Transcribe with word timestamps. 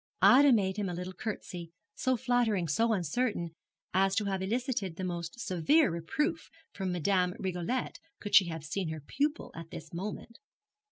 Ida 0.23 0.51
made 0.51 0.77
him 0.77 0.89
a 0.89 0.95
little 0.95 1.13
curtsey, 1.13 1.69
so 1.93 2.17
fluttering, 2.17 2.67
so 2.67 2.91
uncertain, 2.91 3.51
as 3.93 4.15
to 4.15 4.25
have 4.25 4.41
elicited 4.41 4.95
the 4.95 5.03
most 5.03 5.39
severe 5.39 5.91
reproof 5.91 6.49
from 6.73 6.91
Madame 6.91 7.35
Rigolette 7.37 7.99
could 8.19 8.33
she 8.33 8.45
have 8.47 8.65
seen 8.65 8.89
her 8.89 8.99
pupil 9.07 9.51
at 9.53 9.69
this 9.69 9.93
moment. 9.93 10.39